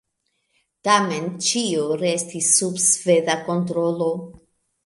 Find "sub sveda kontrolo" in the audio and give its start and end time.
2.57-4.13